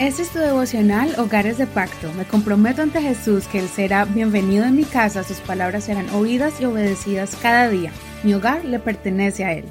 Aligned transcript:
Este 0.00 0.22
es 0.22 0.30
tu 0.30 0.38
devocional 0.38 1.14
Hogares 1.18 1.58
de 1.58 1.66
Pacto. 1.66 2.10
Me 2.14 2.24
comprometo 2.24 2.80
ante 2.80 3.02
Jesús 3.02 3.46
que 3.46 3.58
Él 3.58 3.68
será 3.68 4.06
bienvenido 4.06 4.64
en 4.64 4.74
mi 4.74 4.84
casa, 4.84 5.22
sus 5.22 5.40
palabras 5.40 5.84
serán 5.84 6.08
oídas 6.14 6.58
y 6.58 6.64
obedecidas 6.64 7.36
cada 7.36 7.68
día. 7.68 7.92
Mi 8.22 8.32
hogar 8.32 8.64
le 8.64 8.78
pertenece 8.78 9.44
a 9.44 9.52
Él. 9.52 9.66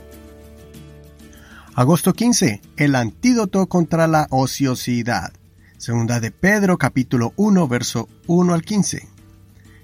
Agosto 1.74 2.14
15. 2.14 2.62
El 2.78 2.94
antídoto 2.94 3.66
contra 3.66 4.06
la 4.06 4.28
ociosidad. 4.30 5.34
Segunda 5.80 6.20
de 6.20 6.30
Pedro 6.30 6.78
capítulo 6.78 7.34
1 7.36 7.68
verso 7.68 8.08
1 8.28 8.54
al 8.54 8.62
15. 8.62 9.08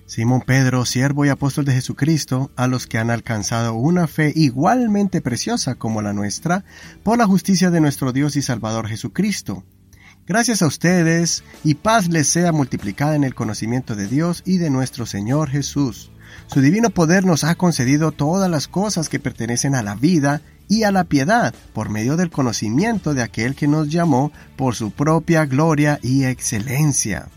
Simón 0.05 0.43
Pedro, 0.45 0.85
siervo 0.85 1.25
y 1.25 1.29
apóstol 1.29 1.65
de 1.65 1.73
Jesucristo, 1.73 2.51
a 2.55 2.67
los 2.67 2.85
que 2.85 2.99
han 2.99 3.09
alcanzado 3.09 3.73
una 3.73 4.05
fe 4.05 4.31
igualmente 4.35 5.21
preciosa 5.21 5.73
como 5.73 6.03
la 6.03 6.13
nuestra, 6.13 6.65
por 7.01 7.17
la 7.17 7.25
justicia 7.25 7.71
de 7.71 7.81
nuestro 7.81 8.13
Dios 8.13 8.35
y 8.35 8.43
Salvador 8.43 8.87
Jesucristo 8.87 9.63
Gracias 10.27 10.63
a 10.63 10.67
ustedes 10.67 11.43
y 11.63 11.75
paz 11.75 12.07
les 12.07 12.27
sea 12.27 12.51
multiplicada 12.51 13.15
en 13.15 13.23
el 13.23 13.35
conocimiento 13.35 13.95
de 13.95 14.07
Dios 14.07 14.41
y 14.43 14.57
de 14.57 14.71
nuestro 14.71 15.05
Señor 15.05 15.49
Jesús. 15.51 16.09
Su 16.47 16.61
divino 16.61 16.89
poder 16.89 17.25
nos 17.25 17.43
ha 17.43 17.53
concedido 17.53 18.11
todas 18.11 18.49
las 18.49 18.67
cosas 18.67 19.07
que 19.07 19.19
pertenecen 19.19 19.75
a 19.75 19.83
la 19.83 19.93
vida 19.93 20.41
y 20.67 20.81
a 20.81 20.91
la 20.91 21.03
piedad 21.03 21.53
por 21.73 21.89
medio 21.89 22.17
del 22.17 22.31
conocimiento 22.31 23.13
de 23.13 23.21
aquel 23.21 23.53
que 23.53 23.67
nos 23.67 23.89
llamó 23.89 24.31
por 24.55 24.73
su 24.73 24.89
propia 24.89 25.45
gloria 25.45 25.99
y 26.01 26.23
excelencia. 26.23 27.27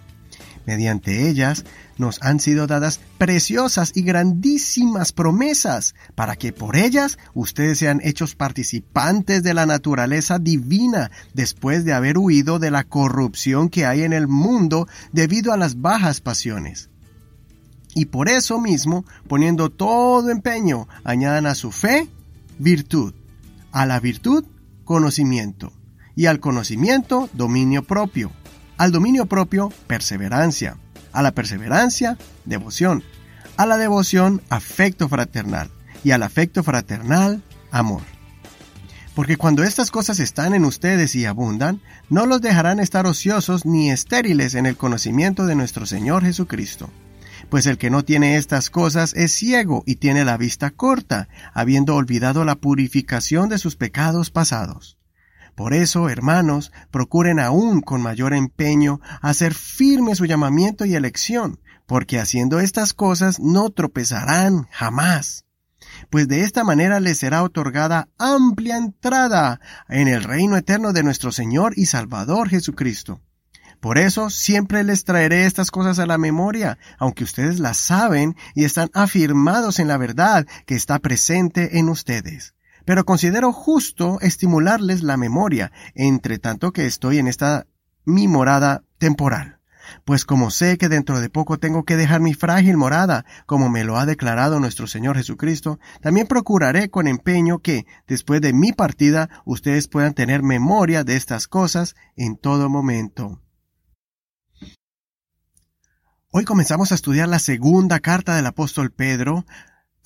Mediante 0.68 1.30
ellas 1.30 1.64
nos 1.96 2.20
han 2.20 2.40
sido 2.40 2.66
dadas 2.66 3.00
preciosas 3.16 3.92
y 3.94 4.02
grandísimas 4.02 5.12
promesas, 5.12 5.94
para 6.14 6.36
que 6.36 6.52
por 6.52 6.76
ellas 6.76 7.16
ustedes 7.32 7.78
sean 7.78 8.02
hechos 8.04 8.34
participantes 8.34 9.42
de 9.42 9.54
la 9.54 9.64
naturaleza 9.64 10.38
divina, 10.38 11.10
después 11.32 11.86
de 11.86 11.94
haber 11.94 12.18
huido 12.18 12.58
de 12.58 12.70
la 12.70 12.84
corrupción 12.84 13.70
que 13.70 13.86
hay 13.86 14.02
en 14.02 14.12
el 14.12 14.28
mundo 14.28 14.86
debido 15.10 15.54
a 15.54 15.56
las 15.56 15.80
bajas 15.80 16.20
pasiones. 16.20 16.90
Y 17.94 18.04
por 18.04 18.28
eso 18.28 18.60
mismo, 18.60 19.06
poniendo 19.26 19.70
todo 19.70 20.28
empeño, 20.28 20.86
añadan 21.02 21.46
a 21.46 21.54
su 21.54 21.72
fe 21.72 22.10
virtud, 22.58 23.14
a 23.72 23.86
la 23.86 24.00
virtud 24.00 24.44
conocimiento, 24.84 25.72
y 26.14 26.26
al 26.26 26.40
conocimiento 26.40 27.30
dominio 27.32 27.84
propio 27.84 28.30
al 28.78 28.92
dominio 28.92 29.26
propio, 29.26 29.72
perseverancia. 29.86 30.78
A 31.12 31.22
la 31.22 31.32
perseverancia, 31.32 32.16
devoción. 32.44 33.02
A 33.56 33.66
la 33.66 33.76
devoción, 33.76 34.40
afecto 34.48 35.08
fraternal. 35.08 35.70
Y 36.04 36.12
al 36.12 36.22
afecto 36.22 36.62
fraternal, 36.62 37.42
amor. 37.70 38.02
Porque 39.16 39.36
cuando 39.36 39.64
estas 39.64 39.90
cosas 39.90 40.20
están 40.20 40.54
en 40.54 40.64
ustedes 40.64 41.16
y 41.16 41.24
abundan, 41.24 41.82
no 42.08 42.24
los 42.24 42.40
dejarán 42.40 42.78
estar 42.78 43.04
ociosos 43.04 43.66
ni 43.66 43.90
estériles 43.90 44.54
en 44.54 44.64
el 44.64 44.76
conocimiento 44.76 45.44
de 45.44 45.56
nuestro 45.56 45.86
Señor 45.86 46.22
Jesucristo. 46.22 46.88
Pues 47.48 47.66
el 47.66 47.78
que 47.78 47.90
no 47.90 48.04
tiene 48.04 48.36
estas 48.36 48.70
cosas 48.70 49.14
es 49.14 49.32
ciego 49.32 49.82
y 49.86 49.96
tiene 49.96 50.24
la 50.24 50.36
vista 50.36 50.70
corta, 50.70 51.28
habiendo 51.52 51.96
olvidado 51.96 52.44
la 52.44 52.54
purificación 52.54 53.48
de 53.48 53.58
sus 53.58 53.74
pecados 53.74 54.30
pasados. 54.30 54.97
Por 55.58 55.74
eso, 55.74 56.08
hermanos, 56.08 56.70
procuren 56.92 57.40
aún 57.40 57.80
con 57.80 58.00
mayor 58.00 58.32
empeño 58.32 59.00
hacer 59.20 59.54
firme 59.54 60.14
su 60.14 60.24
llamamiento 60.24 60.84
y 60.84 60.94
elección, 60.94 61.58
porque 61.84 62.20
haciendo 62.20 62.60
estas 62.60 62.94
cosas 62.94 63.40
no 63.40 63.68
tropezarán 63.70 64.68
jamás. 64.70 65.46
Pues 66.10 66.28
de 66.28 66.42
esta 66.42 66.62
manera 66.62 67.00
les 67.00 67.18
será 67.18 67.42
otorgada 67.42 68.08
amplia 68.18 68.76
entrada 68.76 69.58
en 69.88 70.06
el 70.06 70.22
reino 70.22 70.56
eterno 70.56 70.92
de 70.92 71.02
nuestro 71.02 71.32
Señor 71.32 71.72
y 71.74 71.86
Salvador 71.86 72.48
Jesucristo. 72.48 73.20
Por 73.80 73.98
eso 73.98 74.30
siempre 74.30 74.84
les 74.84 75.02
traeré 75.02 75.44
estas 75.44 75.72
cosas 75.72 75.98
a 75.98 76.06
la 76.06 76.18
memoria, 76.18 76.78
aunque 77.00 77.24
ustedes 77.24 77.58
las 77.58 77.78
saben 77.78 78.36
y 78.54 78.62
están 78.62 78.90
afirmados 78.94 79.80
en 79.80 79.88
la 79.88 79.96
verdad 79.96 80.46
que 80.66 80.76
está 80.76 81.00
presente 81.00 81.80
en 81.80 81.88
ustedes 81.88 82.54
pero 82.88 83.04
considero 83.04 83.52
justo 83.52 84.18
estimularles 84.22 85.02
la 85.02 85.18
memoria, 85.18 85.72
entre 85.94 86.38
tanto 86.38 86.72
que 86.72 86.86
estoy 86.86 87.18
en 87.18 87.28
esta 87.28 87.66
mi 88.06 88.28
morada 88.28 88.82
temporal. 88.96 89.60
Pues 90.06 90.24
como 90.24 90.50
sé 90.50 90.78
que 90.78 90.88
dentro 90.88 91.20
de 91.20 91.28
poco 91.28 91.58
tengo 91.58 91.84
que 91.84 91.96
dejar 91.96 92.22
mi 92.22 92.32
frágil 92.32 92.78
morada, 92.78 93.26
como 93.44 93.68
me 93.68 93.84
lo 93.84 93.98
ha 93.98 94.06
declarado 94.06 94.58
nuestro 94.58 94.86
Señor 94.86 95.18
Jesucristo, 95.18 95.78
también 96.00 96.26
procuraré 96.26 96.88
con 96.88 97.08
empeño 97.08 97.58
que, 97.58 97.84
después 98.06 98.40
de 98.40 98.54
mi 98.54 98.72
partida, 98.72 99.28
ustedes 99.44 99.86
puedan 99.86 100.14
tener 100.14 100.42
memoria 100.42 101.04
de 101.04 101.16
estas 101.16 101.46
cosas 101.46 101.94
en 102.16 102.38
todo 102.38 102.70
momento. 102.70 103.42
Hoy 106.30 106.46
comenzamos 106.46 106.90
a 106.90 106.94
estudiar 106.94 107.28
la 107.28 107.38
segunda 107.38 108.00
carta 108.00 108.34
del 108.34 108.46
apóstol 108.46 108.92
Pedro 108.92 109.44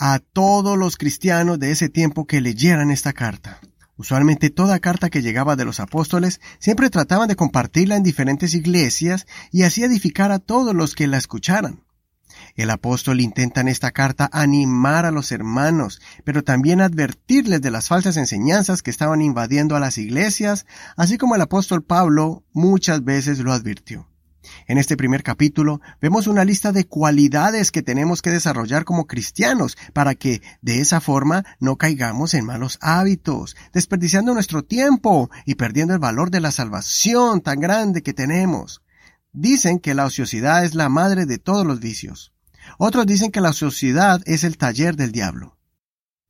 a 0.04 0.18
todos 0.18 0.76
los 0.76 0.96
cristianos 0.96 1.60
de 1.60 1.70
ese 1.70 1.88
tiempo 1.88 2.26
que 2.26 2.40
leyeran 2.40 2.90
esta 2.90 3.12
carta. 3.12 3.60
Usualmente 3.96 4.50
toda 4.50 4.80
carta 4.80 5.10
que 5.10 5.22
llegaba 5.22 5.54
de 5.54 5.64
los 5.64 5.78
apóstoles 5.78 6.40
siempre 6.58 6.90
trataban 6.90 7.28
de 7.28 7.36
compartirla 7.36 7.94
en 7.94 8.02
diferentes 8.02 8.54
iglesias 8.54 9.28
y 9.52 9.62
así 9.62 9.84
edificar 9.84 10.32
a 10.32 10.41
todos 10.41 10.74
los 10.74 10.96
que 10.96 11.06
la 11.06 11.18
escucharan. 11.18 11.84
El 12.56 12.70
apóstol 12.70 13.20
intenta 13.20 13.60
en 13.60 13.68
esta 13.68 13.92
carta 13.92 14.28
animar 14.32 15.06
a 15.06 15.12
los 15.12 15.30
hermanos, 15.30 16.00
pero 16.24 16.42
también 16.42 16.80
advertirles 16.80 17.62
de 17.62 17.70
las 17.70 17.86
falsas 17.86 18.16
enseñanzas 18.16 18.82
que 18.82 18.91
estaban 18.91 19.22
invadiendo 19.22 19.76
a 19.76 19.80
las 19.80 19.98
iglesias, 19.98 20.66
así 20.96 21.16
como 21.16 21.36
el 21.36 21.42
apóstol 21.42 21.84
Pablo 21.84 22.42
muchas 22.52 23.04
veces 23.04 23.38
lo 23.38 23.52
advirtió. 23.52 24.08
En 24.66 24.78
este 24.78 24.97
primer 24.97 25.22
capítulo 25.22 25.80
vemos 26.00 26.26
una 26.26 26.44
lista 26.44 26.72
de 26.72 26.86
cualidades 26.86 27.70
que 27.70 27.82
tenemos 27.82 28.22
que 28.22 28.30
desarrollar 28.30 28.84
como 28.84 29.06
cristianos 29.06 29.76
para 29.92 30.14
que 30.14 30.42
de 30.60 30.80
esa 30.80 31.00
forma 31.00 31.44
no 31.60 31.76
caigamos 31.76 32.34
en 32.34 32.44
malos 32.44 32.78
hábitos, 32.80 33.56
desperdiciando 33.72 34.34
nuestro 34.34 34.62
tiempo 34.62 35.30
y 35.44 35.54
perdiendo 35.54 35.94
el 35.94 36.00
valor 36.00 36.30
de 36.30 36.41
la 36.41 36.50
salvación 36.50 37.41
tan 37.41 37.60
grande 37.60 38.03
que 38.03 38.14
tenemos. 38.14 38.82
Dicen 39.32 39.78
que 39.78 39.94
la 39.94 40.06
ociosidad 40.06 40.64
es 40.64 40.74
la 40.74 40.88
madre 40.88 41.26
de 41.26 41.38
todos 41.38 41.66
los 41.66 41.80
vicios. 41.80 42.32
Otros 42.78 43.06
dicen 43.06 43.30
que 43.30 43.41
la 43.41 43.50
ociosidad 43.50 44.20
es 44.26 44.44
el 44.44 44.59
taller 44.59 44.97
del 44.97 45.12
diablo. 45.12 45.56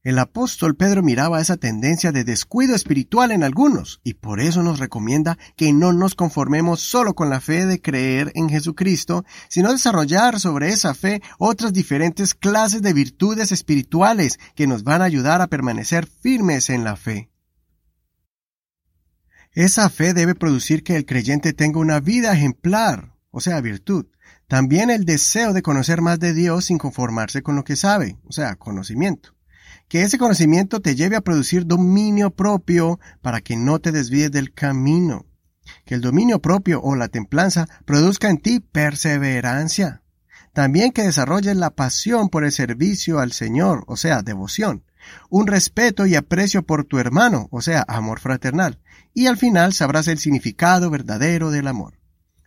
El 0.04 0.18
apóstol 0.18 0.74
Pedro 0.74 1.00
miraba 1.04 1.40
esa 1.40 1.56
tendencia 1.56 2.10
de 2.10 2.24
descuido 2.24 2.74
espiritual 2.74 3.30
en 3.30 3.44
algunos 3.44 4.00
y 4.02 4.14
por 4.14 4.40
eso 4.40 4.64
nos 4.64 4.80
recomienda 4.80 5.38
que 5.54 5.72
no 5.72 5.92
nos 5.92 6.16
conformemos 6.16 6.80
solo 6.80 7.14
con 7.14 7.30
la 7.30 7.40
fe 7.40 7.66
de 7.66 7.80
creer 7.80 8.32
en 8.34 8.48
Jesucristo, 8.48 9.24
sino 9.48 9.70
desarrollar 9.70 10.40
sobre 10.40 10.70
esa 10.70 10.94
fe 10.94 11.22
otras 11.38 11.72
diferentes 11.72 12.34
clases 12.34 12.82
de 12.82 12.92
virtudes 12.92 13.52
espirituales 13.52 14.40
que 14.56 14.66
nos 14.66 14.82
van 14.82 15.02
a 15.02 15.04
ayudar 15.04 15.40
a 15.40 15.46
permanecer 15.46 16.08
firmes 16.08 16.68
en 16.68 16.82
la 16.82 16.96
fe. 16.96 17.30
Esa 19.52 19.88
fe 19.88 20.14
debe 20.14 20.34
producir 20.34 20.82
que 20.82 20.96
el 20.96 21.06
creyente 21.06 21.52
tenga 21.52 21.78
una 21.78 22.00
vida 22.00 22.32
ejemplar, 22.32 23.14
o 23.30 23.40
sea, 23.40 23.60
virtud. 23.60 24.06
También 24.48 24.90
el 24.90 25.04
deseo 25.04 25.52
de 25.52 25.62
conocer 25.62 26.00
más 26.00 26.18
de 26.18 26.34
Dios 26.34 26.64
sin 26.64 26.78
conformarse 26.78 27.44
con 27.44 27.54
lo 27.54 27.62
que 27.62 27.76
sabe, 27.76 28.18
o 28.24 28.32
sea, 28.32 28.56
conocimiento 28.56 29.36
que 29.92 30.04
ese 30.04 30.16
conocimiento 30.16 30.80
te 30.80 30.96
lleve 30.96 31.16
a 31.16 31.20
producir 31.20 31.66
dominio 31.66 32.30
propio 32.30 32.98
para 33.20 33.42
que 33.42 33.58
no 33.58 33.78
te 33.78 33.92
desvíes 33.92 34.32
del 34.32 34.54
camino. 34.54 35.26
Que 35.84 35.94
el 35.94 36.00
dominio 36.00 36.40
propio 36.40 36.80
o 36.80 36.96
la 36.96 37.08
templanza 37.08 37.68
produzca 37.84 38.30
en 38.30 38.38
ti 38.38 38.60
perseverancia. 38.60 40.00
También 40.54 40.92
que 40.92 41.02
desarrolles 41.02 41.56
la 41.56 41.68
pasión 41.68 42.30
por 42.30 42.42
el 42.42 42.52
servicio 42.52 43.18
al 43.18 43.32
Señor, 43.32 43.84
o 43.86 43.98
sea, 43.98 44.22
devoción. 44.22 44.82
Un 45.28 45.46
respeto 45.46 46.06
y 46.06 46.14
aprecio 46.14 46.62
por 46.62 46.84
tu 46.84 46.98
hermano, 46.98 47.48
o 47.50 47.60
sea, 47.60 47.84
amor 47.86 48.18
fraternal. 48.18 48.78
Y 49.12 49.26
al 49.26 49.36
final 49.36 49.74
sabrás 49.74 50.08
el 50.08 50.16
significado 50.16 50.88
verdadero 50.88 51.50
del 51.50 51.68
amor. 51.68 51.98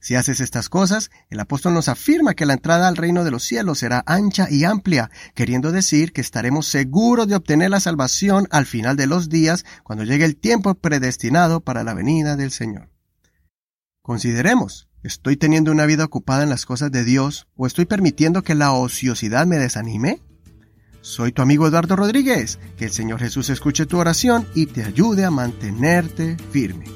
Si 0.06 0.14
haces 0.14 0.40
estas 0.40 0.70
cosas, 0.70 1.10
el 1.32 1.40
apóstol 1.40 1.74
nos 1.74 1.88
afirma 1.88 2.36
que 2.36 2.46
la 2.46 2.54
entrada 2.54 2.88
al 2.88 2.96
reino 2.96 3.24
de 3.24 3.32
los 3.32 3.42
cielos 3.42 3.80
será 3.80 4.04
ancha 4.06 4.48
y 4.52 4.64
amplia, 4.64 5.10
queriendo 5.34 5.72
decir 5.72 6.14
que 6.14 6.22
estaremos 6.22 6.68
seguros 6.68 7.28
de 7.28 7.34
obtener 7.34 7.72
la 7.72 7.80
salvación 7.80 8.48
al 8.52 8.68
final 8.68 8.98
de 8.98 9.08
los 9.08 9.30
días, 9.30 9.66
cuando 9.82 10.04
llegue 10.04 10.26
el 10.26 10.36
tiempo 10.36 10.76
predestinado 10.76 11.62
para 11.62 11.84
la 11.84 11.96
venida 11.96 12.36
del 12.36 12.52
Señor. 12.52 12.92
Consideremos, 14.04 14.90
¿estoy 15.02 15.38
teniendo 15.38 15.72
una 15.72 15.88
vida 15.88 16.06
ocupada 16.06 16.44
en 16.44 16.52
las 16.52 16.68
cosas 16.68 16.92
de 16.92 17.04
Dios 17.04 17.48
o 17.56 17.66
estoy 17.66 17.86
permitiendo 17.86 18.44
que 18.44 18.54
la 18.54 18.74
ociosidad 18.74 19.48
me 19.48 19.58
desanime? 19.58 20.22
Soy 21.02 21.32
tu 21.32 21.42
amigo 21.42 21.66
Eduardo 21.66 21.96
Rodríguez. 21.96 22.60
Que 22.78 22.86
el 22.86 22.92
Señor 22.92 23.22
Jesús 23.22 23.50
escuche 23.50 23.88
tu 23.88 23.98
oración 23.98 24.48
y 24.54 24.68
te 24.68 24.84
ayude 24.84 25.26
a 25.26 25.32
mantenerte 25.32 26.38
firme. 26.52 26.95